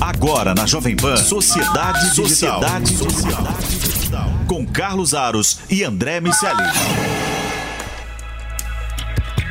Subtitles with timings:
[0.00, 2.62] Agora na Jovem Pan, Sociedade Digital.
[2.62, 4.30] Sociedade Digital.
[4.46, 6.62] Com Carlos Aros e André Miceli.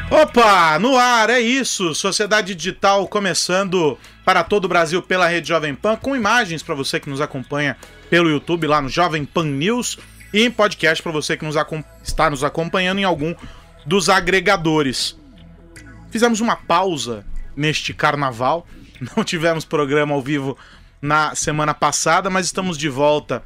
[0.09, 1.93] Opa, no ar, é isso.
[1.93, 6.97] Sociedade Digital começando para todo o Brasil pela Rede Jovem Pan, com imagens para você
[6.97, 7.75] que nos acompanha
[8.09, 9.99] pelo YouTube, lá no Jovem Pan News,
[10.33, 11.57] e em podcast para você que nos
[12.01, 13.35] está nos acompanhando em algum
[13.85, 15.17] dos agregadores.
[16.09, 18.65] Fizemos uma pausa neste carnaval,
[19.15, 20.57] não tivemos programa ao vivo
[21.01, 23.43] na semana passada, mas estamos de volta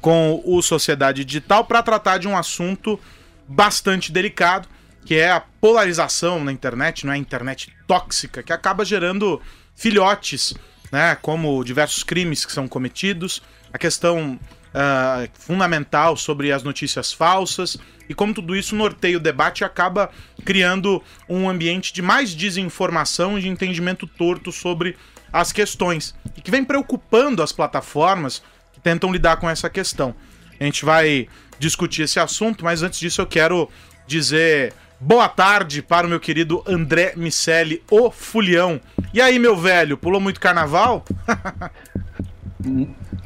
[0.00, 2.98] com o Sociedade Digital para tratar de um assunto
[3.46, 4.68] bastante delicado
[5.08, 7.16] que é a polarização na internet, não é?
[7.16, 9.40] A internet tóxica, que acaba gerando
[9.74, 10.52] filhotes,
[10.92, 13.40] né, como diversos crimes que são cometidos,
[13.72, 14.38] a questão
[14.78, 17.76] uh, fundamental sobre as notícias falsas
[18.08, 20.10] e como tudo isso norteia o debate acaba
[20.44, 24.96] criando um ambiente de mais desinformação e de entendimento torto sobre
[25.32, 30.14] as questões e que vem preocupando as plataformas que tentam lidar com essa questão.
[30.58, 33.68] A gente vai discutir esse assunto, mas antes disso eu quero
[34.06, 38.80] dizer Boa tarde para o meu querido André Miceli, o Fulião.
[39.14, 41.04] E aí, meu velho, pulou muito carnaval?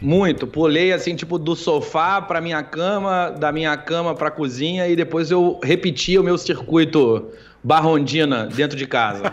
[0.00, 0.46] muito.
[0.46, 5.30] Pulei assim, tipo, do sofá para minha cama, da minha cama para cozinha e depois
[5.30, 7.30] eu repeti o meu circuito
[7.62, 9.32] barrondina dentro de casa.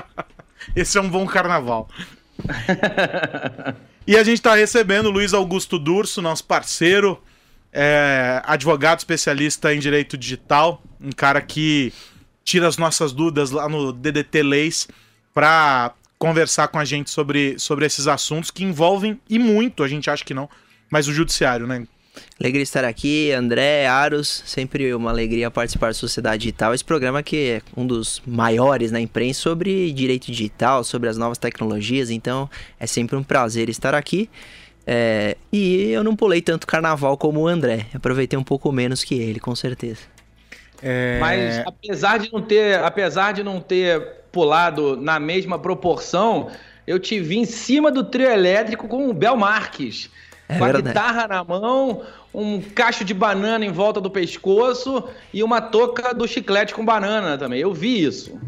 [0.74, 1.88] Esse é um bom carnaval.
[4.06, 7.20] e a gente está recebendo Luiz Augusto Durso, nosso parceiro,
[7.72, 11.92] é, advogado especialista em direito digital, um cara que
[12.44, 14.88] tira as nossas dúvidas lá no DDT Leis
[15.34, 20.10] para conversar com a gente sobre, sobre esses assuntos que envolvem, e muito, a gente
[20.10, 20.48] acha que não,
[20.90, 21.86] mas o judiciário, né?
[22.40, 26.74] Alegria estar aqui, André, Aros, sempre uma alegria participar da Sociedade Digital.
[26.74, 31.38] Esse programa que é um dos maiores na imprensa sobre direito digital, sobre as novas
[31.38, 34.28] tecnologias, então é sempre um prazer estar aqui.
[34.86, 37.86] É, e eu não pulei tanto carnaval como o André.
[37.94, 40.00] Aproveitei um pouco menos que ele, com certeza.
[40.82, 41.18] É...
[41.20, 46.48] Mas apesar de não ter, apesar de não ter pulado na mesma proporção,
[46.86, 50.10] eu te vi em cima do trio elétrico com o Bel Marques.
[50.48, 50.88] É com verdade.
[50.88, 52.02] a guitarra na mão,
[52.32, 57.36] um cacho de banana em volta do pescoço e uma touca do chiclete com banana
[57.36, 57.60] também.
[57.60, 58.38] Eu vi isso.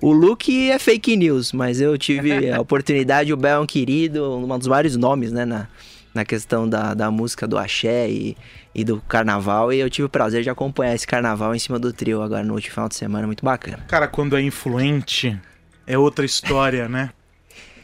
[0.00, 4.36] O look é fake news, mas eu tive a oportunidade, o Bel é um querido,
[4.36, 5.68] um dos vários nomes, né, na,
[6.14, 8.36] na questão da, da música do axé e,
[8.74, 11.92] e do carnaval, e eu tive o prazer de acompanhar esse carnaval em cima do
[11.92, 13.84] trio agora no último final de semana, muito bacana.
[13.88, 15.38] Cara, quando é influente,
[15.86, 17.10] é outra história, né?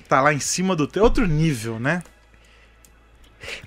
[0.09, 2.03] Tá lá em cima do trio, outro nível, né?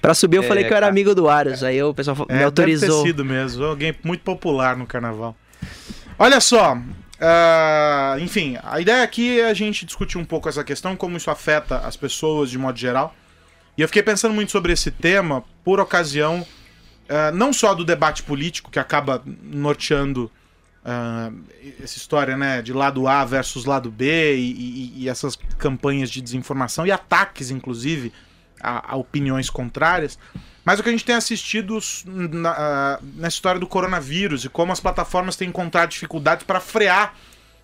[0.02, 2.38] Pra subir eu é, falei que eu era amigo do Aros, aí o pessoal é,
[2.38, 2.88] me autorizou.
[2.88, 5.36] Deve ter sido mesmo, alguém muito popular no carnaval.
[6.18, 6.78] Olha só,
[7.24, 11.32] Uh, enfim, a ideia aqui é a gente discutir um pouco essa questão, como isso
[11.32, 13.16] afeta as pessoas de modo geral.
[13.78, 16.46] E eu fiquei pensando muito sobre esse tema por ocasião
[17.10, 20.32] uh, não só do debate político que acaba norteando
[20.84, 21.36] uh,
[21.82, 26.22] essa história né, de lado A versus lado B e, e, e essas campanhas de
[26.22, 28.14] desinformação e ataques, inclusive,
[28.62, 30.18] a, a opiniões contrárias,
[30.64, 34.80] mas o que a gente tem assistido na, nessa história do coronavírus e como as
[34.80, 37.14] plataformas têm encontrado dificuldades para frear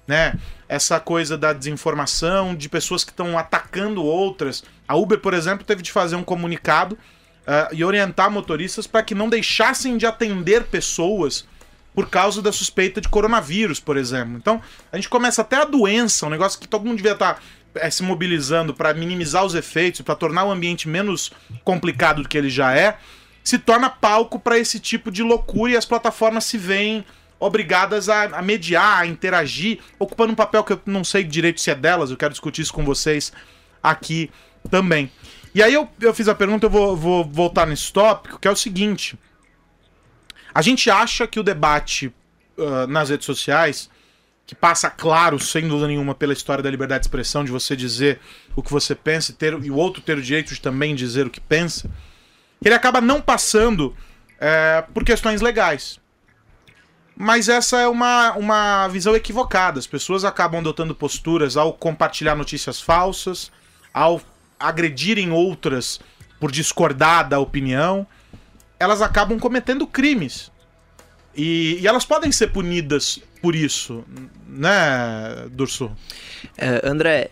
[0.06, 0.34] né,
[0.68, 4.64] essa coisa da desinformação, de pessoas que estão atacando outras.
[4.89, 9.13] A Uber, por exemplo, teve de fazer um comunicado uh, e orientar motoristas para que
[9.13, 11.47] não deixassem de atender pessoas
[11.94, 14.35] por causa da suspeita de coronavírus, por exemplo.
[14.35, 14.59] Então,
[14.91, 17.41] a gente começa até a doença, um negócio que todo mundo devia estar tá
[17.75, 21.31] é, se mobilizando para minimizar os efeitos, para tornar o ambiente menos
[21.63, 22.97] complicado do que ele já é,
[23.44, 27.06] se torna palco para esse tipo de loucura e as plataformas se veem
[27.39, 31.69] obrigadas a, a, mediar, a interagir, ocupando um papel que eu não sei direito se
[31.69, 33.31] é delas, eu quero discutir isso com vocês
[33.83, 34.31] aqui
[34.69, 35.11] também.
[35.53, 38.51] E aí eu, eu fiz a pergunta, eu vou, vou voltar nesse tópico, que é
[38.51, 39.17] o seguinte.
[40.53, 42.13] A gente acha que o debate
[42.57, 43.89] uh, nas redes sociais
[44.50, 48.19] que passa claro, sem dúvida nenhuma, pela história da liberdade de expressão, de você dizer
[48.56, 51.27] o que você pensa e, ter, e o outro ter o direito de também dizer
[51.27, 51.88] o que pensa,
[52.65, 53.95] ele acaba não passando
[54.39, 56.00] é, por questões legais.
[57.15, 59.77] Mas essa é uma, uma visão equivocada.
[59.77, 63.51] As pessoas acabam adotando posturas ao compartilhar notícias falsas,
[63.94, 64.19] ao
[64.59, 66.00] agredirem outras
[66.39, 68.06] por discordar da opinião,
[68.79, 70.51] elas acabam cometendo crimes.
[71.35, 74.03] E, e elas podem ser punidas por isso,
[74.47, 75.85] né, Durso?
[75.85, 75.95] Uh,
[76.83, 77.29] André,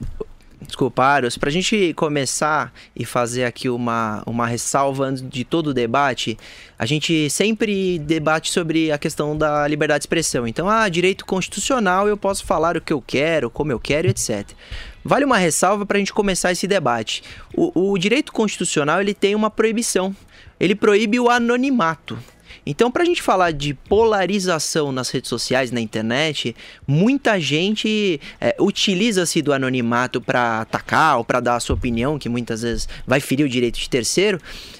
[0.59, 5.73] Desculpa, Aros, para a gente começar e fazer aqui uma, uma ressalva de todo o
[5.73, 6.35] debate,
[6.79, 10.47] a gente sempre debate sobre a questão da liberdade de expressão.
[10.47, 14.49] Então, ah, direito constitucional, eu posso falar o que eu quero, como eu quero, etc.
[15.05, 17.23] Vale uma ressalva para a gente começar esse debate.
[17.53, 20.15] O, o direito constitucional ele tem uma proibição.
[20.59, 22.17] Ele proíbe o anonimato.
[22.69, 26.53] Então, para a gente falar de polarização nas redes sociais, na internet,
[26.85, 32.27] muita gente é, utiliza-se do anonimato para atacar ou para dar a sua opinião, que
[32.27, 34.37] muitas vezes vai ferir o direito de terceiro,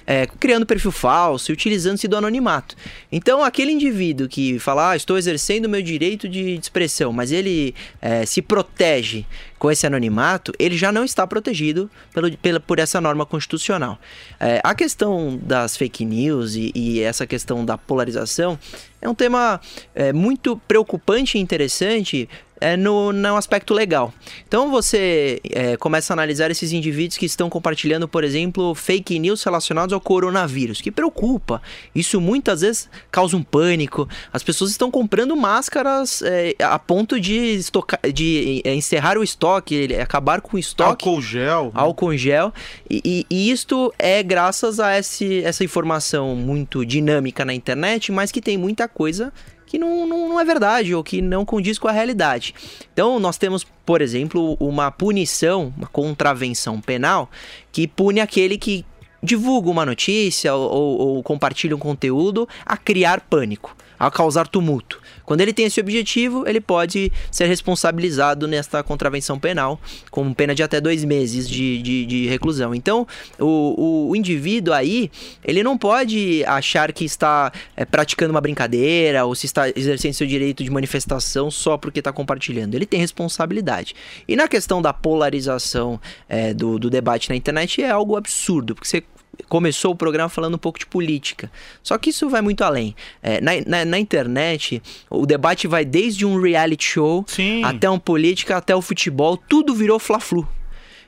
[0.08, 2.74] é, criando perfil falso e utilizando-se do anonimato.
[3.12, 7.74] Então, aquele indivíduo que fala, ah, estou exercendo o meu direito de expressão, mas ele
[8.00, 9.26] é, se protege
[9.58, 13.98] com esse anonimato, ele já não está protegido pelo, pela, por essa norma constitucional.
[14.40, 18.58] É, a questão das fake news e, e, essa questão da polarização
[19.02, 19.60] é um tema
[19.94, 22.28] é, muito preocupante e interessante
[22.60, 24.12] é, no, no aspecto legal.
[24.46, 29.42] Então você é, começa a analisar esses indivíduos que estão compartilhando, por exemplo, fake news
[29.42, 31.60] relacionados ao coronavírus, que preocupa.
[31.94, 34.08] Isso muitas vezes causa um pânico.
[34.32, 39.94] As pessoas estão comprando máscaras é, a ponto de, estocar, de é, encerrar o estoque,
[40.00, 41.08] acabar com o estoque.
[41.08, 41.70] Álcool gel.
[41.74, 42.52] Álcool gel.
[42.88, 48.32] E, e, e isto é graças a esse, essa informação muito dinâmica na internet, mas
[48.32, 49.32] que tem muita coisa
[49.68, 52.54] que não, não, não é verdade ou que não condiz com a realidade.
[52.92, 57.30] Então, nós temos, por exemplo, uma punição, uma contravenção penal,
[57.70, 58.84] que pune aquele que
[59.22, 65.00] divulga uma notícia ou, ou, ou compartilha um conteúdo a criar pânico, a causar tumulto.
[65.28, 69.78] Quando ele tem esse objetivo, ele pode ser responsabilizado nesta contravenção penal,
[70.10, 72.74] com pena de até dois meses de, de, de reclusão.
[72.74, 73.06] Então,
[73.38, 75.10] o, o, indivíduo aí,
[75.44, 80.26] ele não pode achar que está é, praticando uma brincadeira ou se está exercendo seu
[80.26, 82.74] direito de manifestação só porque está compartilhando.
[82.74, 83.94] Ele tem responsabilidade.
[84.26, 88.88] E na questão da polarização é, do, do debate na internet, é algo absurdo, porque
[88.88, 89.02] você
[89.48, 91.50] começou o programa falando um pouco de política.
[91.82, 92.94] Só que isso vai muito além.
[93.22, 97.62] É, na, na, na, internet, o debate vai desde um reality show Sim.
[97.64, 100.46] até uma política, até o futebol, tudo virou fla-flu.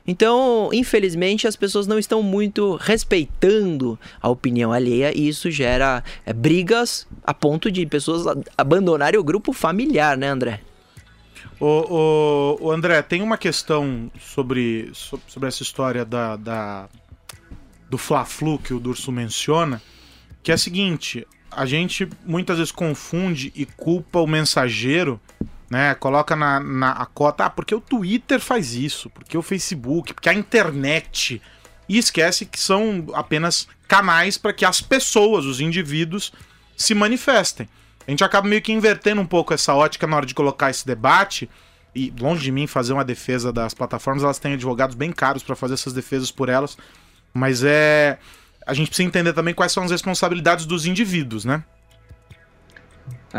[0.05, 6.33] Então, infelizmente, as pessoas não estão muito respeitando a opinião alheia e isso gera é,
[6.33, 8.25] brigas a ponto de pessoas
[8.57, 10.61] abandonarem o grupo familiar, né, André?
[11.59, 14.91] O, o, o André, tem uma questão sobre,
[15.27, 16.89] sobre essa história da, da
[17.91, 19.81] do Fla-Flu que o Durso menciona,
[20.41, 25.19] que é a seguinte, a gente muitas vezes confunde e culpa o mensageiro,
[25.69, 25.93] né?
[25.95, 30.29] Coloca na, na a cota, ah, porque o Twitter faz isso, porque o Facebook, porque
[30.29, 31.41] a internet.
[31.89, 36.31] E esquece que são apenas canais para que as pessoas, os indivíduos,
[36.77, 37.67] se manifestem.
[38.07, 40.87] A gente acaba meio que invertendo um pouco essa ótica na hora de colocar esse
[40.87, 41.49] debate.
[41.93, 45.57] E longe de mim fazer uma defesa das plataformas, elas têm advogados bem caros para
[45.57, 46.77] fazer essas defesas por elas.
[47.33, 48.17] Mas é.
[48.65, 51.63] A gente precisa entender também quais são as responsabilidades dos indivíduos, né?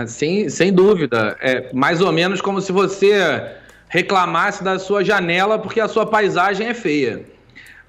[0.07, 1.37] Sem, sem dúvida.
[1.41, 3.53] É mais ou menos como se você
[3.89, 7.25] reclamasse da sua janela porque a sua paisagem é feia.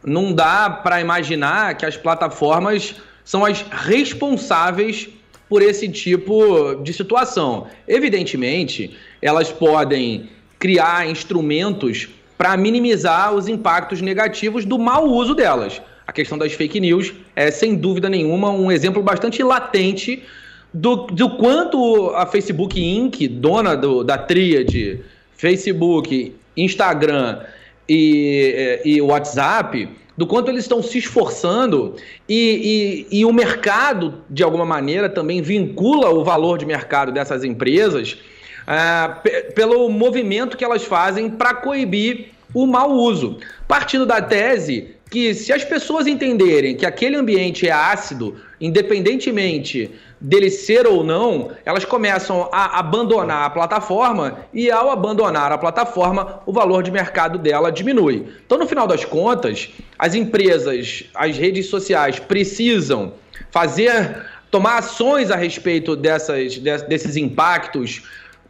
[0.05, 5.09] Não dá para imaginar que as plataformas são as responsáveis
[5.47, 7.67] por esse tipo de situação.
[7.87, 15.81] Evidentemente, elas podem criar instrumentos para minimizar os impactos negativos do mau uso delas
[16.13, 20.23] a questão das fake news é, sem dúvida nenhuma, um exemplo bastante latente
[20.71, 25.01] do, do quanto a Facebook Inc., dona do, da tríade
[25.35, 27.39] Facebook, Instagram
[27.89, 31.95] e, é, e WhatsApp, do quanto eles estão se esforçando
[32.29, 37.43] e, e, e, o mercado, de alguma maneira, também vincula o valor de mercado dessas
[37.43, 38.17] empresas
[38.67, 39.07] é,
[39.55, 43.39] pelo movimento que elas fazem para coibir o mau uso.
[43.67, 50.49] Partindo da tese que se as pessoas entenderem que aquele ambiente é ácido, independentemente dele
[50.49, 56.51] ser ou não, elas começam a abandonar a plataforma e ao abandonar a plataforma, o
[56.51, 58.25] valor de mercado dela diminui.
[58.43, 63.13] Então, no final das contas, as empresas, as redes sociais precisam
[63.51, 68.01] fazer tomar ações a respeito dessas, desses impactos,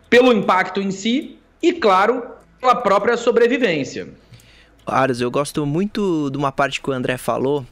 [0.09, 2.23] pelo impacto em si e, claro,
[2.61, 4.22] pela própria sobrevivência.
[4.85, 7.65] Aras, eu gosto muito de uma parte que o André falou,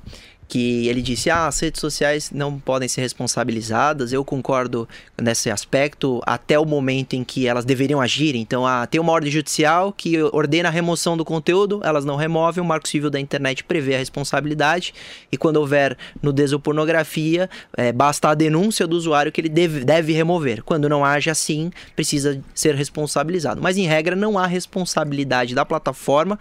[0.52, 4.12] que ele disse: ah, as redes sociais não podem ser responsabilizadas.
[4.12, 4.86] Eu concordo
[5.20, 8.36] nesse aspecto até o momento em que elas deveriam agir.
[8.36, 12.62] Então, ah, tem uma ordem judicial que ordena a remoção do conteúdo, elas não removem,
[12.62, 14.94] o Marco Civil da internet prevê a responsabilidade.
[15.32, 19.86] E quando houver nudez ou pornografia, é, basta a denúncia do usuário que ele deve,
[19.86, 20.64] deve remover.
[20.64, 23.62] Quando não age assim, precisa ser responsabilizado.
[23.62, 26.38] Mas, em regra, não há responsabilidade da plataforma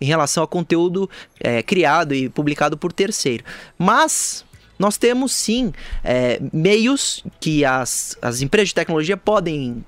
[0.00, 1.08] em relação ao conteúdo
[1.40, 3.44] é, criado e publicado por terceiro.
[3.78, 4.44] Mas
[4.78, 5.72] nós temos sim
[6.02, 9.84] é, meios que as, as empresas de tecnologia podem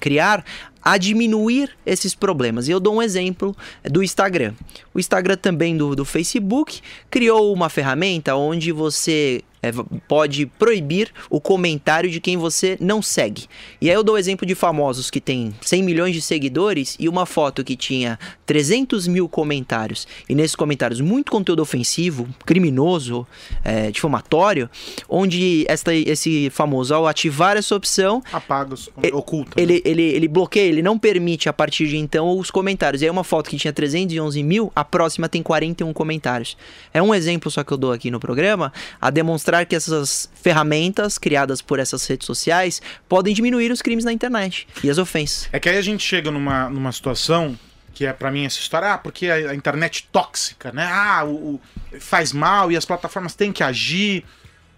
[0.00, 0.44] criar
[0.82, 2.68] a diminuir esses problemas.
[2.68, 4.52] Eu dou um exemplo do Instagram.
[4.92, 9.72] O Instagram também do, do Facebook criou uma ferramenta onde você é,
[10.06, 13.44] pode proibir o comentário de quem você não segue.
[13.80, 17.08] E aí eu dou o exemplo de famosos que tem 100 milhões de seguidores e
[17.08, 20.06] uma foto que tinha 300 mil comentários.
[20.28, 23.26] E nesses comentários, muito conteúdo ofensivo, criminoso,
[23.64, 24.68] é, difamatório,
[25.08, 28.22] onde esta, esse famoso, ao ativar essa opção.
[28.30, 29.60] Apaga, ele, oculta.
[29.60, 29.80] Ele, né?
[29.84, 33.00] ele, ele bloqueia, ele não permite a partir de então os comentários.
[33.00, 36.56] E aí uma foto que tinha 311 mil, a próxima tem 41 comentários.
[36.92, 40.28] É um exemplo só que eu dou aqui no programa a demonstrar mostrar que essas
[40.34, 45.48] ferramentas criadas por essas redes sociais podem diminuir os crimes na internet e as ofensas.
[45.52, 47.56] É que aí a gente chega numa, numa situação
[47.92, 50.84] que é para mim essa história, ah, porque a, internet tóxica, né?
[50.84, 51.60] Ah, o, o,
[52.00, 54.24] faz mal e as plataformas têm que agir.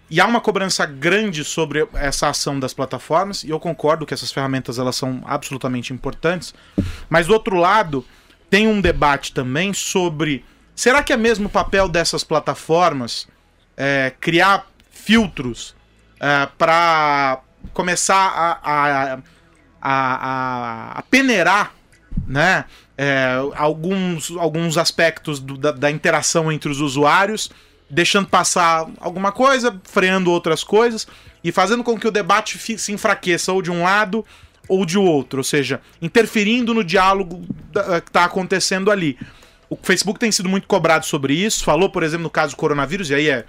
[0.07, 4.31] E há uma cobrança grande sobre essa ação das plataformas, e eu concordo que essas
[4.31, 6.53] ferramentas elas são absolutamente importantes.
[7.09, 8.05] Mas do outro lado,
[8.51, 13.27] tem um debate também sobre será que é mesmo o papel dessas plataformas
[13.77, 15.75] é, criar filtros
[16.19, 17.41] é, para
[17.73, 19.19] começar a, a,
[19.81, 21.73] a, a, peneirar
[22.25, 22.65] né,
[22.97, 27.51] é, alguns, alguns aspectos do, da, da interação entre os usuários,
[27.89, 31.07] deixando passar alguma coisa, freando outras coisas
[31.43, 34.25] e fazendo com que o debate se enfraqueça ou de um lado
[34.67, 39.17] ou de outro, ou seja, interferindo no diálogo que está acontecendo ali.
[39.69, 43.09] O Facebook tem sido muito cobrado sobre isso, falou, por exemplo, no caso do coronavírus,
[43.09, 43.45] e aí é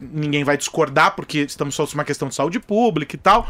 [0.00, 3.48] ninguém vai discordar, porque estamos só uma questão de saúde pública e tal,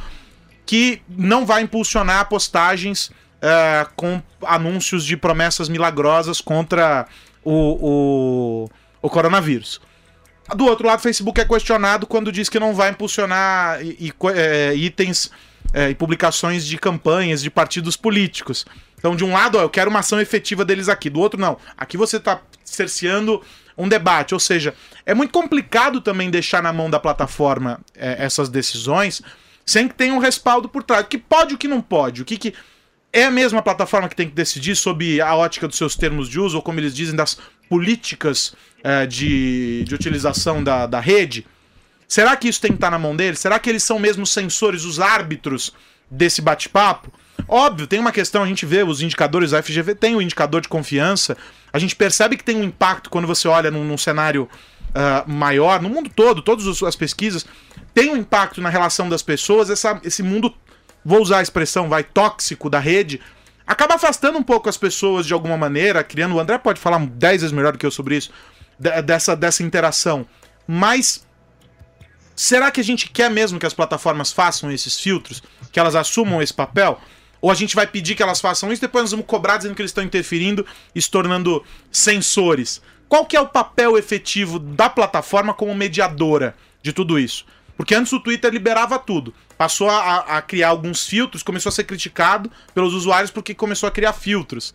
[0.64, 7.06] que não vai impulsionar postagens uh, com anúncios de promessas milagrosas contra
[7.44, 8.70] o, o,
[9.02, 9.80] o, coronavírus.
[10.54, 14.12] Do outro lado, o Facebook é questionado quando diz que não vai impulsionar e, e,
[14.34, 15.30] é, itens
[15.72, 18.66] é, e publicações de campanhas de partidos políticos.
[18.98, 21.56] Então, de um lado, ó, eu quero uma ação efetiva deles aqui, do outro, não.
[21.76, 23.42] Aqui você está cerceando
[23.76, 24.34] um debate.
[24.34, 24.74] Ou seja,
[25.04, 29.22] é muito complicado também deixar na mão da plataforma é, essas decisões
[29.64, 31.04] sem que tenha um respaldo por trás.
[31.04, 32.22] O que pode o que não pode.
[32.22, 32.54] O que, que
[33.12, 36.40] é a mesma plataforma que tem que decidir sobre a ótica dos seus termos de
[36.40, 37.38] uso, ou como eles dizem, das
[37.68, 41.46] políticas é, de, de utilização da, da rede.
[42.08, 43.38] Será que isso tem que estar na mão deles?
[43.38, 45.72] Será que eles são mesmo sensores, os árbitros
[46.10, 47.12] desse bate-papo?
[47.48, 50.60] Óbvio, tem uma questão, a gente vê os indicadores, da FGV tem o um indicador
[50.60, 51.36] de confiança,
[51.72, 54.48] a gente percebe que tem um impacto quando você olha num, num cenário
[54.90, 57.46] uh, maior, no mundo todo, todas as pesquisas,
[57.94, 60.54] tem um impacto na relação das pessoas, essa, esse mundo,
[61.04, 63.20] vou usar a expressão, vai, tóxico da rede,
[63.66, 66.34] acaba afastando um pouco as pessoas de alguma maneira, criando.
[66.34, 68.30] O André pode falar 10 vezes melhor do que eu sobre isso,
[69.04, 70.26] dessa, dessa interação.
[70.66, 71.26] Mas
[72.34, 75.42] será que a gente quer mesmo que as plataformas façam esses filtros?
[75.70, 77.00] Que elas assumam esse papel?
[77.42, 79.82] Ou a gente vai pedir que elas façam isso, depois nós vamos cobrar dizendo que
[79.82, 82.80] eles estão interferindo e se tornando sensores.
[83.08, 87.44] Qual que é o papel efetivo da plataforma como mediadora de tudo isso?
[87.76, 89.34] Porque antes o Twitter liberava tudo.
[89.58, 93.92] Passou a, a criar alguns filtros, começou a ser criticado pelos usuários porque começou a
[93.92, 94.72] criar filtros.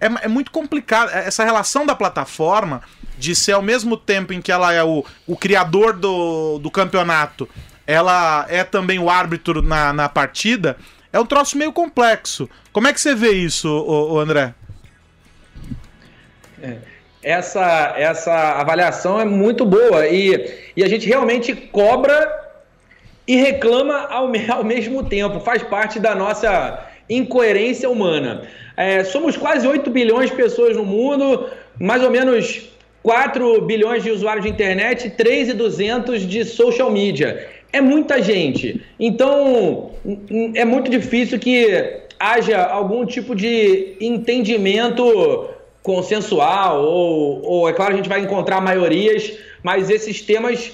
[0.00, 1.10] É, é, muito complicado.
[1.10, 2.82] É, essa relação da plataforma
[3.16, 7.48] de ser ao mesmo tempo em que ela é o, o criador do, do campeonato,
[7.86, 10.76] ela é também o árbitro na, na partida,
[11.12, 12.48] é um troço meio complexo.
[12.72, 14.54] Como é que você vê isso, ô, ô André?
[16.62, 16.76] É,
[17.22, 22.38] essa, essa avaliação é muito boa e, e a gente realmente cobra
[23.26, 25.40] e reclama ao, ao mesmo tempo.
[25.40, 28.42] Faz parte da nossa incoerência humana.
[28.76, 32.70] É, somos quase 8 bilhões de pessoas no mundo, mais ou menos
[33.02, 38.82] 4 bilhões de usuários de internet, 3,200 de social media é muita gente.
[38.98, 39.92] Então,
[40.54, 45.48] é muito difícil que haja algum tipo de entendimento
[45.82, 50.72] consensual, ou, ou é claro, a gente vai encontrar maiorias, mas esses temas,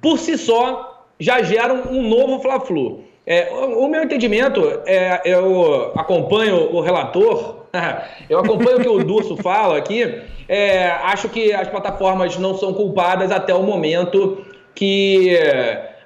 [0.00, 3.04] por si só, já geram um novo Fla-Flu.
[3.24, 7.62] É, o, meu entendimento, é, eu acompanho o relator,
[8.28, 10.20] Eu acompanho o que o Durso fala aqui.
[10.48, 14.44] É, acho que as plataformas não são culpadas até o momento
[14.74, 15.36] que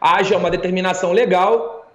[0.01, 1.91] haja uma determinação legal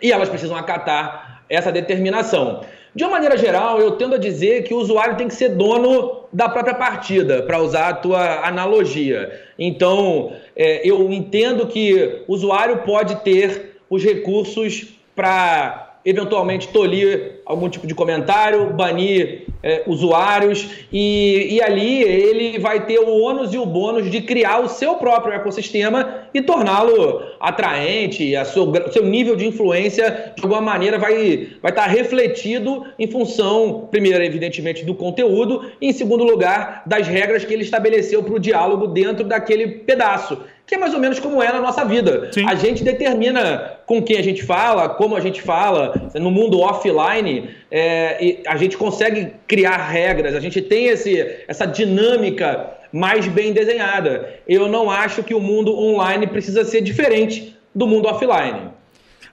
[0.00, 2.64] e elas precisam acatar essa determinação.
[2.94, 6.24] De uma maneira geral, eu tendo a dizer que o usuário tem que ser dono
[6.32, 9.40] da própria partida, para usar a tua analogia.
[9.58, 17.68] Então, é, eu entendo que o usuário pode ter os recursos para eventualmente tolir algum
[17.68, 23.58] tipo de comentário, banir é, usuários e, e ali ele vai ter o ônus e
[23.58, 29.36] o bônus de criar o seu próprio ecossistema e torná-lo atraente, a seu, seu nível
[29.36, 35.70] de influência de alguma maneira vai, vai estar refletido em função, primeiro, evidentemente, do conteúdo
[35.80, 40.38] e, em segundo lugar, das regras que ele estabeleceu para o diálogo dentro daquele pedaço
[40.72, 42.30] que é mais ou menos como é na nossa vida.
[42.32, 42.48] Sim.
[42.48, 47.50] A gente determina com quem a gente fala, como a gente fala, no mundo offline,
[47.70, 54.40] é, a gente consegue criar regras, a gente tem esse, essa dinâmica mais bem desenhada.
[54.48, 58.70] Eu não acho que o mundo online precisa ser diferente do mundo offline.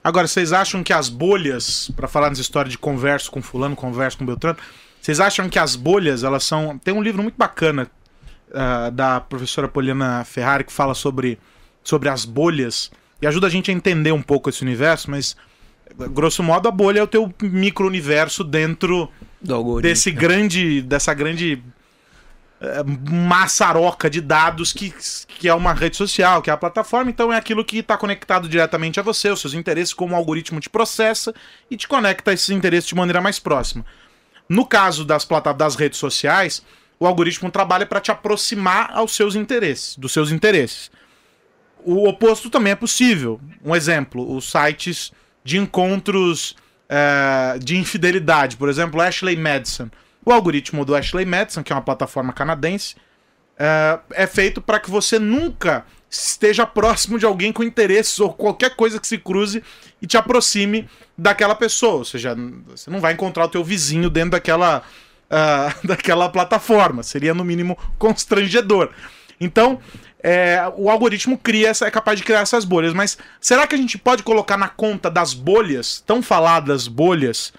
[0.04, 4.18] Agora, vocês acham que as bolhas, para falar nessa história de converso com fulano, converso
[4.18, 4.58] com Beltrano,
[5.00, 6.76] vocês acham que as bolhas, elas são...
[6.76, 7.90] Tem um livro muito bacana
[8.50, 11.38] uh, da professora Poliana Ferrari que fala sobre,
[11.82, 12.90] sobre as bolhas
[13.20, 15.36] e ajuda a gente a entender um pouco esse universo, mas
[16.10, 19.10] grosso modo a bolha é o teu micro-universo dentro
[19.82, 21.62] desse grande, dessa grande
[22.60, 24.94] uh, maçaroca de dados que,
[25.28, 28.48] que é uma rede social, que é a plataforma, então é aquilo que está conectado
[28.48, 31.34] diretamente a você, os seus interesses, como o algoritmo te processa
[31.70, 33.84] e te conecta a esses interesses de maneira mais próxima.
[34.48, 36.62] No caso das, das redes sociais,
[37.00, 40.90] o algoritmo trabalha para te aproximar aos seus interesses, dos seus interesses.
[41.82, 43.40] O oposto também é possível.
[43.64, 45.10] Um exemplo, os sites
[45.42, 46.54] de encontros
[46.86, 49.90] é, de infidelidade, por exemplo, Ashley Madison.
[50.22, 52.96] O algoritmo do Ashley Madison, que é uma plataforma canadense,
[53.58, 58.76] é, é feito para que você nunca esteja próximo de alguém com interesses ou qualquer
[58.76, 59.62] coisa que se cruze
[60.02, 61.94] e te aproxime daquela pessoa.
[61.94, 64.82] Ou seja, você não vai encontrar o teu vizinho dentro daquela
[65.30, 67.02] uh, daquela plataforma.
[67.02, 68.90] Seria, no mínimo, constrangedor.
[69.40, 69.78] Então,
[70.22, 72.92] é, o algoritmo cria é capaz de criar essas bolhas.
[72.92, 77.52] Mas será que a gente pode colocar na conta das bolhas, tão faladas bolhas,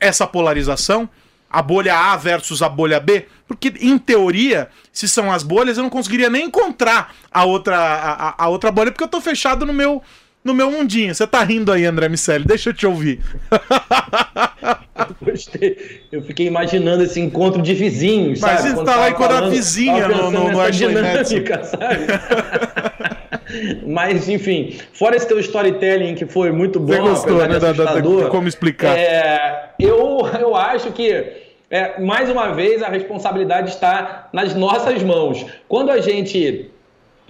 [0.00, 1.08] essa polarização?
[1.48, 3.28] A bolha A versus a bolha B?
[3.46, 8.44] Porque, em teoria, se são as bolhas, eu não conseguiria nem encontrar a outra, a,
[8.44, 10.02] a outra bolha, porque eu tô fechado no meu
[10.44, 11.14] no meu mundinho.
[11.14, 13.20] Você tá rindo aí, André Miceli, deixa eu te ouvir.
[13.50, 16.02] Eu gostei.
[16.12, 18.76] Eu fiquei imaginando esse encontro de vizinhos, Mas sabe?
[18.76, 22.04] Mas tá lá quando a vizinha no, no, no dinâmica, sabe?
[23.86, 28.00] Mas, enfim, fora esse teu storytelling que foi muito bom, Você gostou, né, da, da,
[28.00, 28.98] da, como explicar.
[28.98, 35.46] É, eu, eu acho que é, mais uma vez a responsabilidade está nas nossas mãos.
[35.68, 36.70] Quando a gente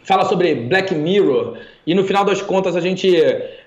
[0.03, 3.15] fala sobre Black Mirror e no final das contas a gente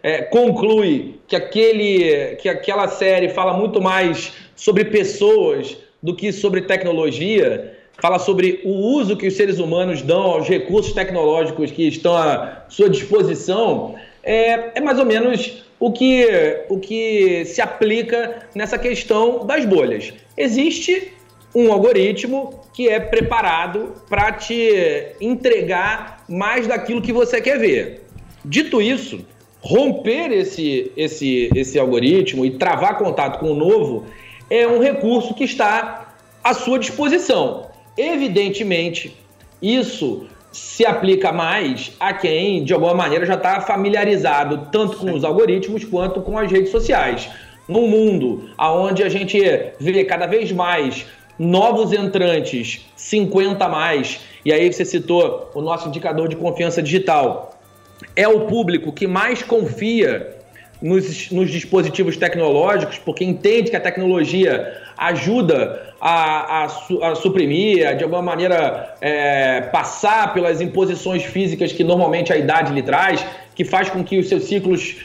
[0.01, 6.62] é, conclui que, aquele, que aquela série fala muito mais sobre pessoas do que sobre
[6.62, 12.15] tecnologia, fala sobre o uso que os seres humanos dão aos recursos tecnológicos que estão
[12.15, 16.27] à sua disposição, é, é mais ou menos o que,
[16.69, 20.13] o que se aplica nessa questão das bolhas.
[20.36, 21.13] Existe
[21.53, 28.07] um algoritmo que é preparado para te entregar mais daquilo que você quer ver.
[28.49, 29.19] Dito isso,
[29.60, 34.05] romper esse, esse, esse algoritmo e travar contato com o novo
[34.49, 37.67] é um recurso que está à sua disposição.
[37.97, 39.17] Evidentemente,
[39.62, 45.25] isso se aplica mais a quem, de alguma maneira, já está familiarizado tanto com os
[45.25, 47.29] algoritmos quanto com as redes sociais.
[47.67, 49.38] Num mundo onde a gente
[49.77, 51.05] vê cada vez mais
[51.38, 57.57] novos entrantes, 50 a mais, e aí você citou o nosso indicador de confiança digital,
[58.17, 60.36] é o público que mais confia
[60.82, 67.93] nos, nos, dispositivos tecnológicos, porque entende que a tecnologia ajuda a, a, a suprimir, a,
[67.93, 73.23] de alguma maneira é, passar pelas imposições físicas que normalmente a idade lhe traz,
[73.56, 74.97] que faz com que os seus ciclos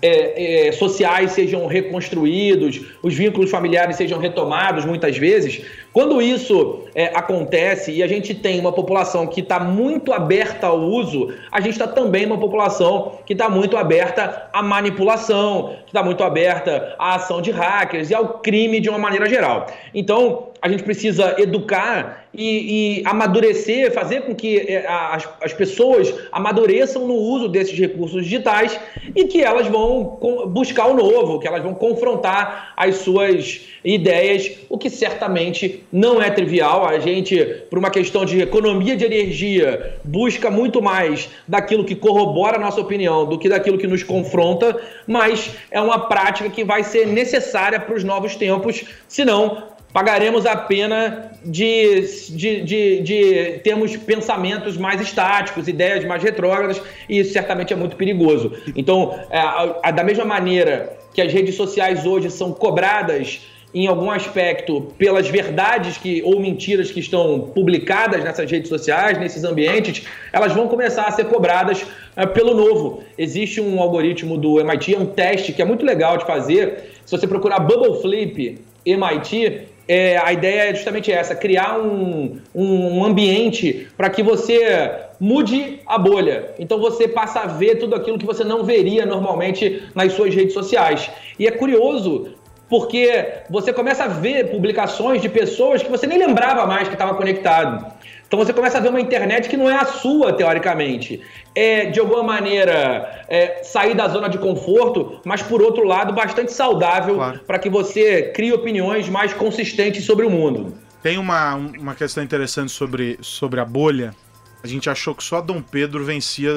[0.00, 7.06] é, é, sociais sejam reconstruídos, os vínculos familiares sejam retomados muitas vezes, Quando isso é,
[7.06, 11.72] acontece e a gente tem uma população que está muito aberta ao uso, a gente
[11.72, 17.16] está também uma população que está muito aberta à manipulação, que está muito aberta à
[17.16, 19.66] ação de hackers e ao crime de uma maneira geral.
[19.94, 26.12] Então, a gente precisa educar e, e amadurecer, fazer com que é, as, as, pessoas
[26.32, 28.78] amadureçam no uso desses recursos digitais
[29.14, 34.76] e que elas vão buscar o novo, que elas vão confrontar as suas ideias, o
[34.76, 36.86] que certamente não é trivial.
[36.86, 37.36] A gente,
[37.70, 42.80] por uma questão de economia de energia, busca muito mais daquilo que corrobora a nossa
[42.80, 47.80] opinião do que daquilo que nos confronta, mas é uma prática que vai ser necessária
[47.80, 55.00] para os novos tempos, senão pagaremos a pena de, de, de, de, termos pensamentos mais
[55.00, 58.52] estáticos, ideias mais retrógradas, e isso certamente é muito perigoso.
[58.76, 63.40] Então, é, da mesma maneira que as redes sociais hoje são cobradas
[63.74, 69.44] em algum aspecto pelas verdades que ou mentiras que estão publicadas nessas redes sociais, nesses
[69.44, 71.84] ambientes, elas vão começar a ser cobradas
[72.16, 73.02] é, pelo novo.
[73.16, 76.92] Existe um algoritmo do MIT, é um teste que é muito legal de fazer.
[77.04, 83.04] Se você procurar Bubble Flip MIT, é, a ideia é justamente essa: criar um, um
[83.04, 86.50] ambiente para que você mude a bolha.
[86.58, 90.52] Então você passa a ver tudo aquilo que você não veria normalmente nas suas redes
[90.52, 91.10] sociais.
[91.38, 92.34] E é curioso
[92.68, 97.14] porque você começa a ver publicações de pessoas que você nem lembrava mais que estava
[97.14, 97.92] conectado.
[98.26, 101.22] Então você começa a ver uma internet que não é a sua, teoricamente.
[101.54, 106.52] É, de alguma maneira, é, sair da zona de conforto, mas por outro lado, bastante
[106.52, 107.40] saudável claro.
[107.46, 110.74] para que você crie opiniões mais consistentes sobre o mundo.
[111.02, 114.14] Tem uma, uma questão interessante sobre, sobre a bolha.
[114.62, 116.52] A gente achou que só Dom Pedro vencia,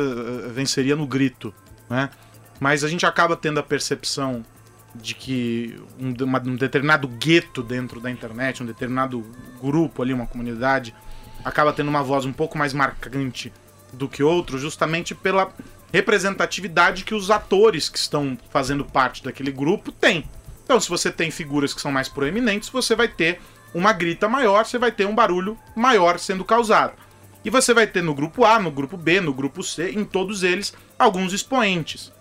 [0.49, 1.53] venceria no grito,
[1.89, 2.09] né?
[2.59, 4.43] Mas a gente acaba tendo a percepção
[4.95, 9.25] de que um, uma, um determinado gueto dentro da internet, um determinado
[9.61, 10.93] grupo ali, uma comunidade,
[11.43, 13.51] acaba tendo uma voz um pouco mais marcante
[13.93, 15.51] do que outro, justamente pela
[15.91, 20.23] representatividade que os atores que estão fazendo parte daquele grupo têm.
[20.63, 23.41] Então, se você tem figuras que são mais proeminentes, você vai ter
[23.73, 26.93] uma grita maior, você vai ter um barulho maior sendo causado.
[27.43, 30.43] E você vai ter no grupo A, no grupo B, no grupo C, em todos
[30.43, 32.11] eles, alguns expoentes.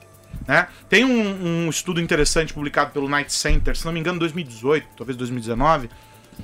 [0.46, 0.66] Né?
[0.88, 5.16] Tem um, um estudo interessante publicado pelo Night Center, se não me engano, 2018, talvez
[5.16, 5.88] 2019,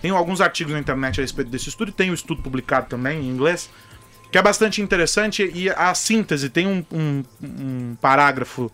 [0.00, 3.20] tem alguns artigos na internet a respeito desse estudo, e tem um estudo publicado também
[3.20, 3.70] em inglês,
[4.30, 5.50] que é bastante interessante.
[5.54, 8.70] E a síntese tem um, um, um parágrafo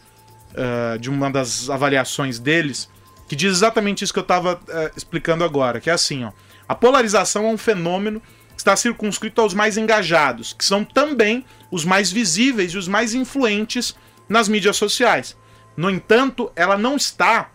[0.53, 2.91] uh, de uma das avaliações deles
[3.29, 6.33] que diz exatamente isso que eu estava uh, eh, explicando agora, que é assim, ó.
[6.69, 11.83] A polarização é um fenômeno que está circunscrito aos mais engajados, que são também os
[11.83, 13.97] mais visíveis e os mais influentes
[14.33, 15.37] nas mídias sociais.
[15.77, 17.51] No entanto, ela não está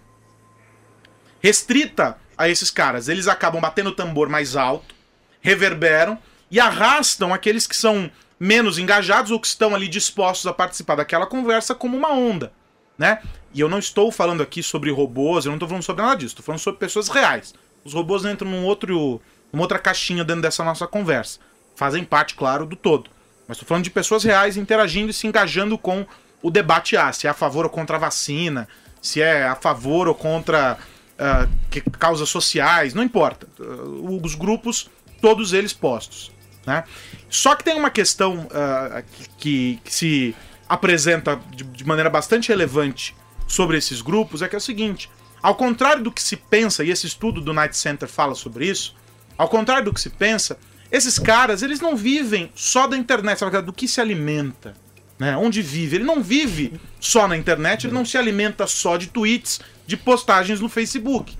[1.41, 3.09] restrita a esses caras.
[3.09, 4.93] Eles acabam batendo o tambor mais alto,
[5.41, 6.19] reverberam
[6.51, 11.25] e arrastam aqueles que são menos engajados ou que estão ali dispostos a participar daquela
[11.25, 12.53] conversa como uma onda,
[12.95, 13.21] né?
[13.51, 16.33] E eu não estou falando aqui sobre robôs, eu não estou falando sobre nada disso,
[16.33, 17.55] estou falando sobre pessoas reais.
[17.83, 19.19] Os robôs entram num outro,
[19.51, 21.39] numa outra caixinha dentro dessa nossa conversa.
[21.75, 23.09] Fazem parte, claro, do todo.
[23.47, 26.05] Mas estou falando de pessoas reais interagindo e se engajando com
[26.41, 28.67] o debate A, se é a favor ou contra a vacina,
[29.01, 30.77] se é a favor ou contra
[31.17, 33.47] uh, causas sociais, não importa.
[33.59, 34.89] Uh, os grupos,
[35.21, 36.31] todos eles postos.
[36.65, 36.83] Né?
[37.29, 39.03] Só que tem uma questão uh,
[39.37, 40.35] que, que, se
[40.67, 43.15] apresenta de, de, maneira bastante relevante
[43.47, 45.09] sobre esses grupos, é que é o seguinte:
[45.41, 48.95] ao contrário do que se pensa, e esse estudo do Night Center fala sobre isso,
[49.37, 50.57] ao contrário do que se pensa,
[50.91, 54.75] esses caras eles não vivem só da internet, do que se alimenta.
[55.19, 55.95] Né, onde vive.
[55.95, 60.59] Ele não vive só na internet, ele não se alimenta só de tweets, de postagens
[60.59, 61.35] no Facebook.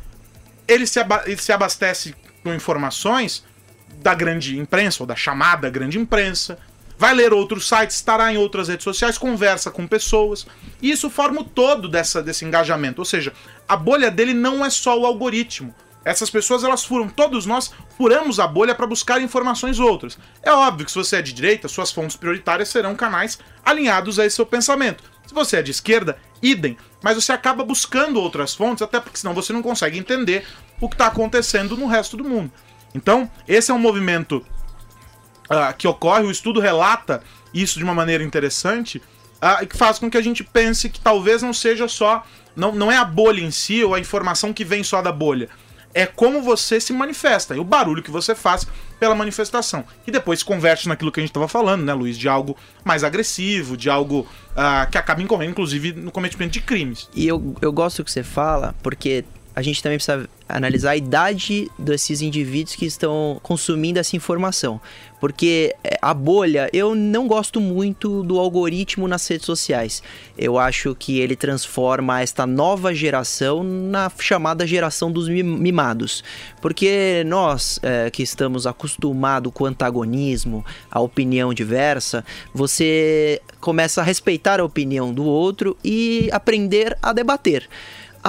[0.68, 3.44] Ele se, ele se abastece com informações
[4.02, 6.58] da grande imprensa, ou da chamada grande imprensa,
[6.98, 10.48] vai ler outros sites, estará em outras redes sociais, conversa com pessoas.
[10.82, 13.00] E isso forma o todo dessa, desse engajamento.
[13.00, 13.34] Ou seja,
[13.68, 15.74] a bolha dele não é só o algoritmo.
[16.08, 20.18] Essas pessoas, elas furam, todos nós furamos a bolha para buscar informações outras.
[20.42, 24.26] É óbvio que se você é de direita, suas fontes prioritárias serão canais alinhados a
[24.26, 25.04] esse seu pensamento.
[25.28, 26.78] Se você é de esquerda, idem.
[27.04, 30.48] Mas você acaba buscando outras fontes, até porque senão você não consegue entender
[30.80, 32.54] o que está acontecendo no resto do mundo.
[32.96, 34.38] Então, esse é um movimento
[35.52, 37.22] uh, que ocorre, o estudo relata
[37.54, 39.00] isso de uma maneira interessante,
[39.42, 42.26] uh, e que faz com que a gente pense que talvez não seja só.
[42.56, 45.50] Não, não é a bolha em si ou a informação que vem só da bolha.
[45.98, 48.68] É como você se manifesta e o barulho que você faz
[49.00, 49.84] pela manifestação.
[50.06, 52.16] Que depois se converte naquilo que a gente estava falando, né, Luiz?
[52.16, 57.10] De algo mais agressivo, de algo uh, que acaba incorrendo, inclusive, no cometimento de crimes.
[57.16, 59.26] E eu, eu gosto que você fala, porque
[59.58, 64.80] a gente também precisa analisar a idade desses indivíduos que estão consumindo essa informação.
[65.20, 70.04] Porque é, a bolha, eu não gosto muito do algoritmo nas redes sociais.
[70.38, 76.24] Eu acho que ele transforma esta nova geração na chamada geração dos mimados.
[76.62, 84.04] Porque nós é, que estamos acostumados com o antagonismo, a opinião diversa, você começa a
[84.04, 87.68] respeitar a opinião do outro e aprender a debater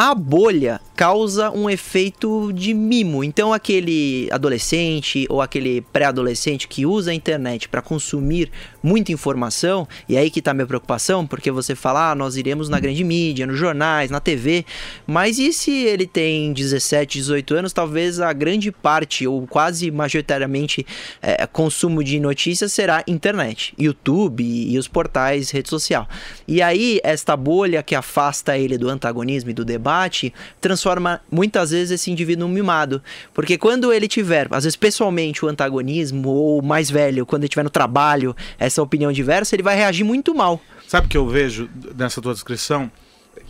[0.00, 3.24] a bolha causa um efeito de mimo.
[3.24, 8.48] Então, aquele adolescente ou aquele pré-adolescente que usa a internet para consumir
[8.80, 12.78] muita informação, e aí que está minha preocupação, porque você fala, ah, nós iremos na
[12.78, 14.64] grande mídia, nos jornais, na TV,
[15.04, 20.86] mas e se ele tem 17, 18 anos, talvez a grande parte, ou quase majoritariamente,
[21.20, 26.08] é, consumo de notícias será internet, YouTube e os portais, rede social.
[26.46, 31.70] E aí, esta bolha que afasta ele do antagonismo e do debate debate transforma muitas
[31.70, 33.02] vezes esse indivíduo num mimado.
[33.32, 37.62] Porque quando ele tiver, às vezes pessoalmente, o antagonismo, ou mais velho, quando ele tiver
[37.62, 40.60] no trabalho, essa opinião diversa, ele vai reagir muito mal.
[40.86, 42.90] Sabe o que eu vejo nessa tua descrição?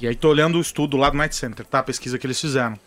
[0.01, 1.81] E aí tô olhando o estudo lá do Night Center, tá?
[1.81, 2.79] A pesquisa que eles fizeram.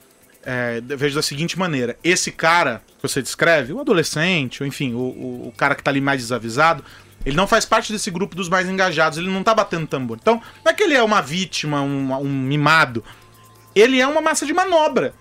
[0.44, 4.98] É, vejo da seguinte maneira: esse cara que você descreve, o adolescente, ou enfim, o,
[4.98, 6.84] o, o, cara que tá ali mais desavisado,
[7.26, 10.18] ele não faz parte desse grupo dos mais engajados, ele não tá batendo tambor.
[10.20, 13.04] Então, não é que ele é uma vítima, um, um mimado
[13.75, 15.13] ele é uma massa de manobra.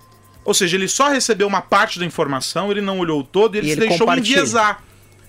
[0.44, 3.58] Ou seja, ele só recebeu uma parte da informação, ele não olhou o todo e
[3.58, 4.82] ele, e ele se deixou enviesar.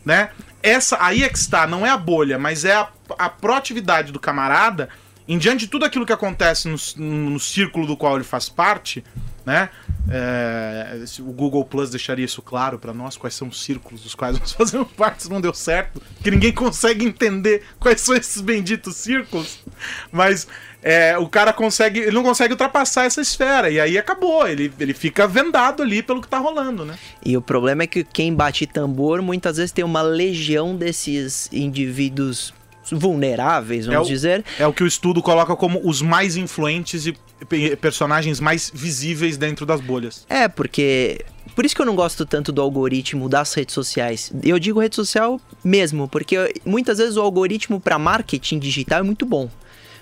[0.06, 0.30] Né?
[0.64, 4.20] Essa aí é que está, não é a bolha, mas é a, a proatividade do
[4.20, 4.90] camarada
[5.28, 9.04] em diante de tudo aquilo que acontece no, no círculo do qual ele faz parte,
[9.46, 9.70] né?
[10.14, 14.38] É, o Google Plus deixaria isso claro para nós, quais são os círculos dos quais
[14.40, 19.60] nós fazemos parte, não deu certo, que ninguém consegue entender quais são esses benditos círculos,
[20.12, 20.48] mas
[20.84, 24.94] é, o cara consegue, ele não consegue ultrapassar essa esfera, e aí acabou, ele, ele
[24.94, 26.98] fica vendado ali pelo que tá rolando, né?
[27.24, 32.54] E o problema é que quem bate tambor muitas vezes tem uma legião desses indivíduos
[32.92, 34.46] vulneráveis, vamos é o, dizer.
[34.60, 37.16] É o que o estudo coloca como os mais influentes e
[37.78, 40.26] personagens mais visíveis dentro das bolhas.
[40.30, 41.26] É, porque
[41.56, 44.32] por isso que eu não gosto tanto do algoritmo das redes sociais.
[44.44, 49.26] Eu digo rede social mesmo, porque muitas vezes o algoritmo para marketing digital é muito
[49.26, 49.50] bom.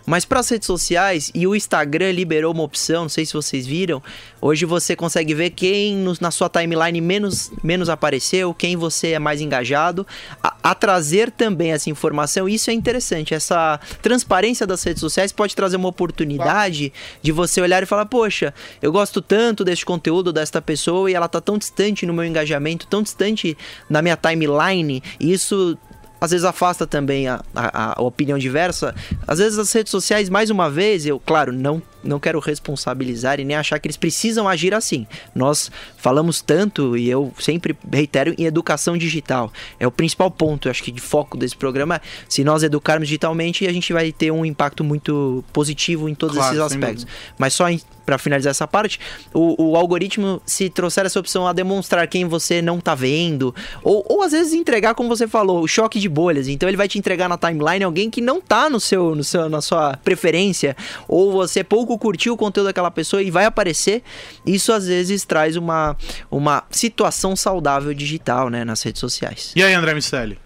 [0.10, 3.68] Mas para as redes sociais, e o Instagram liberou uma opção, não sei se vocês
[3.68, 4.02] viram,
[4.42, 9.20] hoje você consegue ver quem no, na sua timeline menos, menos apareceu, quem você é
[9.20, 10.08] mais engajado,
[10.42, 12.50] a, a trazer também essa informação.
[12.50, 16.92] Isso é interessante, essa transparência das redes sociais pode trazer uma oportunidade
[17.22, 21.28] de você olhar e falar: Poxa, eu gosto tanto deste conteúdo desta pessoa e ela
[21.28, 23.56] tá tão distante no meu engajamento, tão distante
[23.88, 25.78] na minha timeline, e isso
[26.20, 28.94] às vezes afasta também a, a, a, opinião diversa.
[29.28, 33.46] Às vezes as redes sociais, mais uma vez, eu, claro, não, não quero responsabilizar e
[33.46, 35.08] nem achar que eles precisam agir assim.
[35.34, 39.52] Nós falamos tanto e eu sempre reitero em educação digital.
[39.80, 42.02] É o principal ponto, eu acho que de foco desse programa.
[42.28, 46.56] Se nós educarmos digitalmente, a gente vai ter um impacto muito positivo em todos claro,
[46.56, 47.08] esses aspectos.
[47.38, 47.80] Mas só em
[48.10, 49.00] para finalizar essa parte,
[49.32, 54.04] o, o, algoritmo, se trouxer essa opção a demonstrar quem você não tá vendo, ou,
[54.10, 56.48] ou às vezes entregar, como você falou, o choque de bolhas.
[56.48, 59.48] Então ele vai te entregar na timeline alguém que não tá no seu, no seu,
[59.48, 60.76] na sua preferência,
[61.08, 64.02] ou você pouco curtiu o conteúdo daquela pessoa e vai aparecer.
[64.44, 65.96] Isso às vezes traz uma,
[66.32, 69.54] uma situação saudável digital, né, nas redes sociais.
[69.56, 70.40] E aí, André Miceli?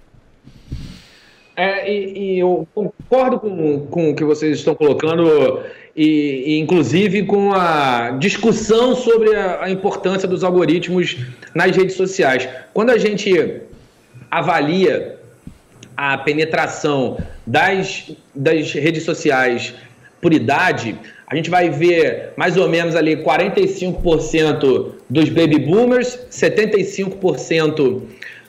[1.55, 5.61] É, e, e, eu concordo com, com o que vocês estão colocando
[5.95, 11.17] e, inclusive com a discussão sobre a, a, importância dos algoritmos
[11.53, 12.49] nas redes sociais.
[12.73, 13.61] Quando a gente
[14.31, 15.17] avalia
[15.95, 19.73] a penetração das, das redes sociais
[20.19, 28.01] por idade, a gente vai ver mais ou menos ali 45% dos baby boomers, 75%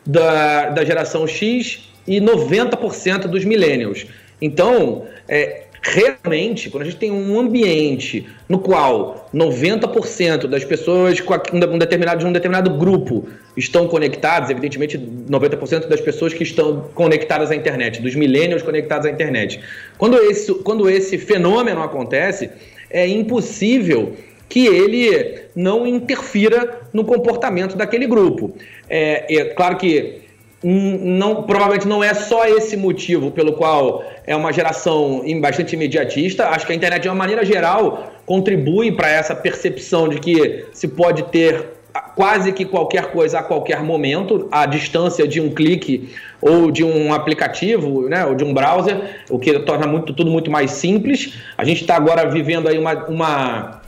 [0.07, 4.07] da, da geração X e 90% dos millennials.
[4.41, 11.35] Então, é, realmente, quando a gente tem um ambiente no qual 90% das pessoas com
[11.53, 17.51] um determinado, de um determinado grupo estão conectadas, evidentemente 90% das pessoas que estão conectadas
[17.51, 19.61] à internet, dos millennials conectados à internet.
[19.99, 22.51] Quando esse, quando esse fenômeno acontece,
[22.89, 24.15] é impossível
[24.49, 28.57] que ele não interfira no comportamento daquele grupo.
[28.89, 30.24] É, é claro que
[30.65, 36.49] não, provavelmente não é só esse motivo pelo qual é uma geração bastante imediatista.
[36.49, 40.89] Acho que a internet, de uma maneira geral, contribui para essa percepção de que se
[40.89, 41.75] pode ter
[42.17, 47.13] quase que qualquer coisa a qualquer momento, à distância de um clique ou de um
[47.13, 51.35] aplicativo, né, ou de um browser, o que torna muito, tudo muito mais simples.
[51.59, 53.81] A gente está agora vivendo aí uma, uma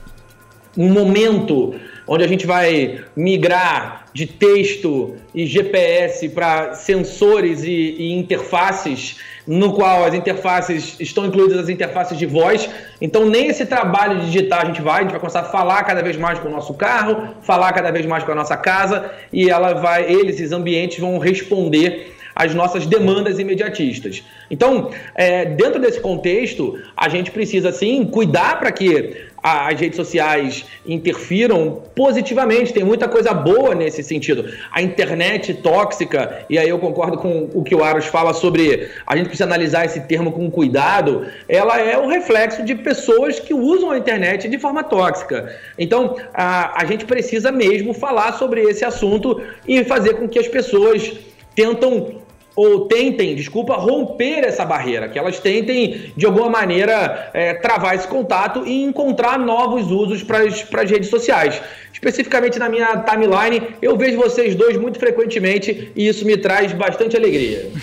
[0.76, 1.74] um momento
[2.06, 9.72] onde a gente vai migrar de texto e GPS para sensores e, e, interfaces, no
[9.72, 12.68] qual as interfaces estão incluídas as interfaces de voz.
[13.00, 15.82] Então, nem esse trabalho de digitar a gente vai, a gente vai começar a falar
[15.84, 19.10] cada vez mais com o nosso carro, falar cada vez mais com a nossa casa,
[19.32, 24.22] e ela vai, eles, esses ambientes, vão responder às nossas demandas imediatistas.
[24.50, 29.16] Então, é, dentro desse contexto, a gente precisa sim cuidar para que
[29.46, 32.72] as redes sociais interfiram positivamente.
[32.72, 34.50] Tem muita coisa boa nesse sentido.
[34.72, 39.16] A internet tóxica, e aí eu concordo com o que o Aros fala sobre a
[39.16, 43.92] gente precisa analisar esse termo com cuidado, ela é o reflexo de pessoas que usam
[43.92, 45.56] a internet de forma tóxica.
[45.78, 50.48] Então, a, a gente precisa mesmo falar sobre esse assunto e fazer com que as
[50.48, 51.12] pessoas
[51.54, 52.25] tentam
[52.56, 58.08] ou tentem, desculpa, romper essa barreira, que elas tentem, de alguma maneira, é, travar esse
[58.08, 61.60] contato e encontrar novos usos para as redes sociais.
[61.92, 67.16] Especificamente na minha timeline, eu vejo vocês dois muito frequentemente e isso me traz bastante
[67.16, 67.68] alegria.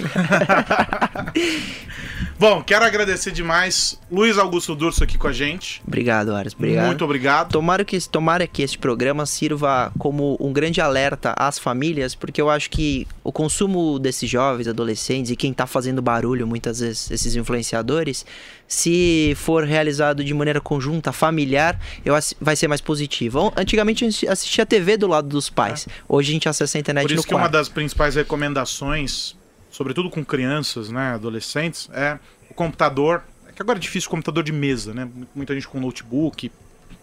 [2.43, 5.81] Bom, quero agradecer demais Luiz Augusto Durso aqui com a gente.
[5.87, 6.53] Obrigado, Ares.
[6.53, 6.87] Obrigado.
[6.87, 7.53] Muito obrigado.
[7.53, 12.49] Tomara que, tomara que este programa sirva como um grande alerta às famílias, porque eu
[12.49, 17.33] acho que o consumo desses jovens, adolescentes e quem está fazendo barulho, muitas vezes, esses
[17.37, 18.25] influenciadores,
[18.67, 23.53] se for realizado de maneira conjunta, familiar, eu vai ser mais positivo.
[23.55, 25.87] Antigamente a gente assistia a TV do lado dos pais.
[25.87, 25.91] É.
[26.09, 27.45] Hoje a gente acessa a internet Por isso no que quarto.
[27.45, 29.33] uma das principais recomendações
[29.73, 32.19] sobretudo com crianças, né, adolescentes, é
[32.53, 33.23] o computador.
[33.47, 35.09] É que agora é difícil computador de mesa, né?
[35.35, 36.51] Muita gente com notebook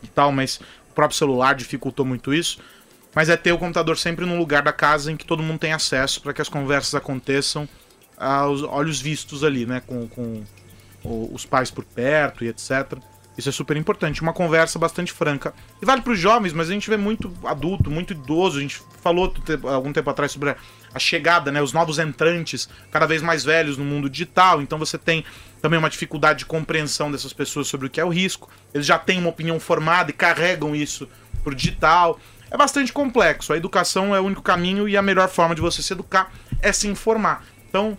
[0.03, 0.61] e tal, mas
[0.91, 2.61] o próprio celular dificultou muito isso.
[3.15, 5.73] Mas é ter o computador sempre num lugar da casa em que todo mundo tem
[5.73, 7.69] acesso para que as conversas aconteçam
[8.17, 9.83] aos olhos vistos ali, né?
[9.85, 10.45] Com, com
[11.33, 12.99] os pais por perto e etc.
[13.37, 14.23] Isso é super importante.
[14.23, 15.55] Uma conversa bastante franca.
[15.81, 18.59] E vale para os jovens, mas a gente vê muito adulto, muito idoso.
[18.59, 19.33] A gente falou
[19.65, 20.55] algum tempo atrás sobre
[20.95, 24.61] a chegada, né, os novos entrantes, cada vez mais velhos no mundo digital.
[24.61, 25.25] Então você tem
[25.63, 28.51] também uma dificuldade de compreensão dessas pessoas sobre o que é o risco.
[28.75, 31.09] Eles já têm uma opinião formada e carregam isso
[31.43, 32.19] pro digital.
[32.51, 33.53] É bastante complexo.
[33.53, 36.73] A educação é o único caminho e a melhor forma de você se educar é
[36.73, 37.45] se informar.
[37.69, 37.97] Então,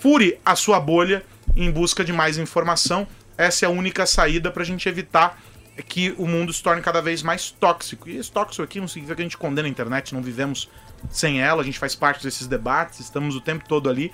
[0.00, 1.24] fure a sua bolha
[1.54, 3.06] em busca de mais informação.
[3.38, 5.40] Essa é a única saída para a gente evitar
[5.88, 8.08] que o mundo se torne cada vez mais tóxico.
[8.08, 10.68] E esse tóxico aqui não significa que a gente condena a internet, não vivemos
[11.10, 14.12] sem ela, a gente faz parte desses debates, estamos o tempo todo ali,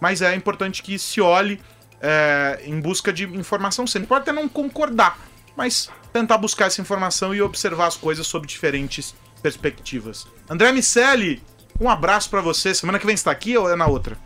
[0.00, 1.60] mas é importante que se olhe
[2.00, 4.08] é, em busca de informação sempre.
[4.08, 5.18] Pode até não concordar,
[5.56, 10.26] mas tentar buscar essa informação e observar as coisas sob diferentes perspectivas.
[10.48, 11.42] André Miceli,
[11.80, 12.74] um abraço para você.
[12.74, 14.16] Semana que vem está aqui ou é na outra?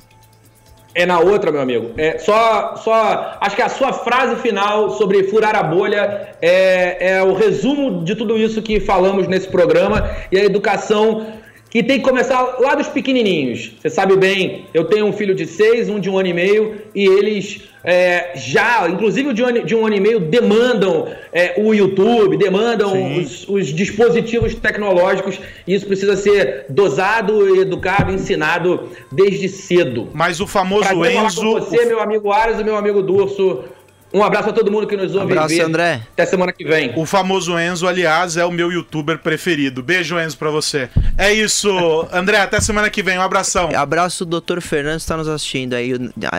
[0.94, 1.92] É na outra, meu amigo.
[1.96, 3.36] É só, só.
[3.40, 8.14] Acho que a sua frase final sobre furar a bolha é, é o resumo de
[8.14, 11.26] tudo isso que falamos nesse programa e a educação
[11.74, 13.72] que tem que começar lá dos pequenininhos.
[13.82, 16.76] Você sabe bem, eu tenho um filho de seis, um de um ano e meio,
[16.94, 21.54] e eles é, já, inclusive de um, ano, de um ano e meio, demandam é,
[21.56, 29.48] o YouTube, demandam os, os, dispositivos tecnológicos, e isso precisa ser dosado, educado, ensinado desde
[29.48, 30.10] cedo.
[30.14, 31.40] Mas o famoso Enzo.
[31.40, 33.64] Com você, meu amigo Ares e meu amigo Durso.
[34.14, 35.34] Um abraço a todo mundo que nos ouve.
[35.34, 36.02] Um abraço, André.
[36.12, 36.92] Até semana que vem.
[36.94, 39.82] O famoso Enzo, aliás, é o meu youtuber preferido.
[39.82, 40.88] Beijo, Enzo, pra você.
[41.18, 41.68] É isso.
[42.12, 43.18] André, até semana que vem.
[43.18, 43.70] Um abração.
[43.74, 45.92] Abraço, doutor Fernando, que está nos assistindo aí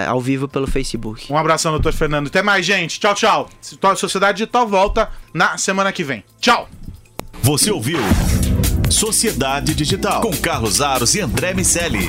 [0.07, 1.31] ao vivo pelo Facebook.
[1.31, 2.27] Um abração, doutor Fernando.
[2.27, 2.97] Até mais, gente.
[2.97, 3.49] Tchau, tchau.
[3.97, 6.23] Sociedade Digital volta na semana que vem.
[6.39, 6.69] Tchau.
[7.41, 7.99] Você ouviu
[8.89, 12.07] Sociedade Digital com Carlos Aros e André Miceli.